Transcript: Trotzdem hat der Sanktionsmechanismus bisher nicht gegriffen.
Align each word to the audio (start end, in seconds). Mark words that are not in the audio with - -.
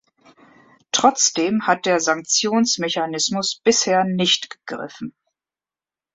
Trotzdem 0.91 1.67
hat 1.67 1.85
der 1.85 1.99
Sanktionsmechanismus 1.99 3.61
bisher 3.63 4.03
nicht 4.03 4.49
gegriffen. 4.49 5.13